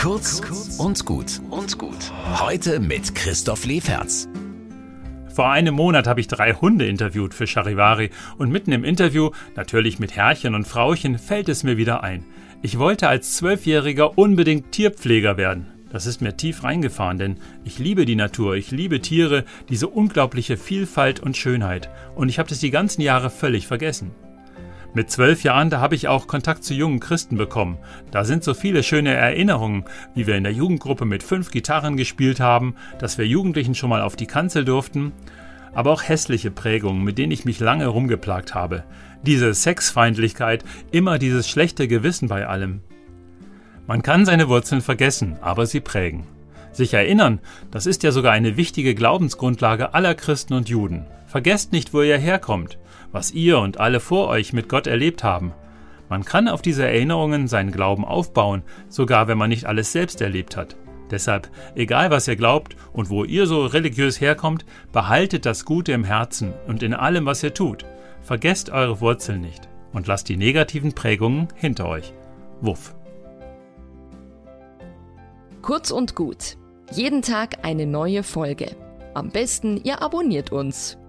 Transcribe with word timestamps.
Kurz 0.00 0.40
und 0.78 1.04
gut 1.04 1.42
und 1.50 1.76
gut. 1.76 2.10
Heute 2.40 2.80
mit 2.80 3.14
Christoph 3.14 3.66
Leferz. 3.66 4.28
Vor 5.28 5.50
einem 5.50 5.74
Monat 5.74 6.06
habe 6.06 6.20
ich 6.20 6.26
drei 6.26 6.54
Hunde 6.54 6.86
interviewt 6.86 7.34
für 7.34 7.46
Charivari 7.46 8.08
und 8.38 8.50
mitten 8.50 8.72
im 8.72 8.82
Interview, 8.82 9.28
natürlich 9.56 9.98
mit 9.98 10.16
Herrchen 10.16 10.54
und 10.54 10.66
Frauchen, 10.66 11.18
fällt 11.18 11.50
es 11.50 11.64
mir 11.64 11.76
wieder 11.76 12.02
ein. 12.02 12.24
Ich 12.62 12.78
wollte 12.78 13.08
als 13.08 13.36
Zwölfjähriger 13.36 14.16
unbedingt 14.16 14.72
Tierpfleger 14.72 15.36
werden. 15.36 15.66
Das 15.92 16.06
ist 16.06 16.22
mir 16.22 16.34
tief 16.34 16.64
reingefahren, 16.64 17.18
denn 17.18 17.36
ich 17.64 17.78
liebe 17.78 18.06
die 18.06 18.16
Natur, 18.16 18.54
ich 18.54 18.70
liebe 18.70 19.02
Tiere, 19.02 19.44
diese 19.68 19.88
unglaubliche 19.88 20.56
Vielfalt 20.56 21.20
und 21.20 21.36
Schönheit. 21.36 21.90
Und 22.14 22.30
ich 22.30 22.38
habe 22.38 22.48
das 22.48 22.60
die 22.60 22.70
ganzen 22.70 23.02
Jahre 23.02 23.28
völlig 23.28 23.66
vergessen. 23.66 24.12
Mit 24.92 25.08
zwölf 25.08 25.44
Jahren, 25.44 25.70
da 25.70 25.80
habe 25.80 25.94
ich 25.94 26.08
auch 26.08 26.26
Kontakt 26.26 26.64
zu 26.64 26.74
jungen 26.74 26.98
Christen 26.98 27.36
bekommen. 27.36 27.78
Da 28.10 28.24
sind 28.24 28.42
so 28.42 28.54
viele 28.54 28.82
schöne 28.82 29.14
Erinnerungen, 29.14 29.84
wie 30.16 30.26
wir 30.26 30.36
in 30.36 30.42
der 30.42 30.52
Jugendgruppe 30.52 31.04
mit 31.04 31.22
fünf 31.22 31.52
Gitarren 31.52 31.96
gespielt 31.96 32.40
haben, 32.40 32.74
dass 32.98 33.16
wir 33.16 33.24
Jugendlichen 33.24 33.76
schon 33.76 33.90
mal 33.90 34.02
auf 34.02 34.16
die 34.16 34.26
Kanzel 34.26 34.64
durften, 34.64 35.12
aber 35.72 35.92
auch 35.92 36.02
hässliche 36.02 36.50
Prägungen, 36.50 37.04
mit 37.04 37.18
denen 37.18 37.30
ich 37.30 37.44
mich 37.44 37.60
lange 37.60 37.86
rumgeplagt 37.86 38.56
habe. 38.56 38.82
Diese 39.22 39.54
Sexfeindlichkeit, 39.54 40.64
immer 40.90 41.20
dieses 41.20 41.48
schlechte 41.48 41.86
Gewissen 41.86 42.26
bei 42.26 42.48
allem. 42.48 42.80
Man 43.86 44.02
kann 44.02 44.26
seine 44.26 44.48
Wurzeln 44.48 44.80
vergessen, 44.80 45.36
aber 45.40 45.66
sie 45.66 45.80
prägen. 45.80 46.26
Sich 46.72 46.94
erinnern, 46.94 47.38
das 47.70 47.86
ist 47.86 48.02
ja 48.02 48.10
sogar 48.10 48.32
eine 48.32 48.56
wichtige 48.56 48.96
Glaubensgrundlage 48.96 49.94
aller 49.94 50.16
Christen 50.16 50.54
und 50.54 50.68
Juden. 50.68 51.06
Vergesst 51.28 51.70
nicht, 51.70 51.94
wo 51.94 52.02
ihr 52.02 52.18
herkommt 52.18 52.76
was 53.12 53.32
ihr 53.32 53.58
und 53.58 53.80
alle 53.80 54.00
vor 54.00 54.28
euch 54.28 54.52
mit 54.52 54.68
Gott 54.68 54.86
erlebt 54.86 55.24
haben. 55.24 55.52
Man 56.08 56.24
kann 56.24 56.48
auf 56.48 56.62
diese 56.62 56.84
Erinnerungen 56.84 57.46
seinen 57.46 57.70
Glauben 57.70 58.04
aufbauen, 58.04 58.62
sogar 58.88 59.28
wenn 59.28 59.38
man 59.38 59.50
nicht 59.50 59.66
alles 59.66 59.92
selbst 59.92 60.20
erlebt 60.20 60.56
hat. 60.56 60.76
Deshalb, 61.10 61.50
egal 61.74 62.10
was 62.10 62.28
ihr 62.28 62.36
glaubt 62.36 62.76
und 62.92 63.10
wo 63.10 63.24
ihr 63.24 63.46
so 63.46 63.66
religiös 63.66 64.20
herkommt, 64.20 64.64
behaltet 64.92 65.46
das 65.46 65.64
Gute 65.64 65.92
im 65.92 66.04
Herzen 66.04 66.52
und 66.66 66.82
in 66.82 66.94
allem, 66.94 67.26
was 67.26 67.42
ihr 67.42 67.54
tut. 67.54 67.84
Vergesst 68.22 68.70
eure 68.70 69.00
Wurzeln 69.00 69.40
nicht 69.40 69.68
und 69.92 70.06
lasst 70.06 70.28
die 70.28 70.36
negativen 70.36 70.92
Prägungen 70.92 71.48
hinter 71.54 71.88
euch. 71.88 72.12
Wuff. 72.60 72.94
Kurz 75.62 75.90
und 75.90 76.14
gut. 76.14 76.56
Jeden 76.92 77.22
Tag 77.22 77.64
eine 77.64 77.86
neue 77.86 78.22
Folge. 78.22 78.76
Am 79.14 79.30
besten, 79.30 79.80
ihr 79.82 80.02
abonniert 80.02 80.52
uns 80.52 80.99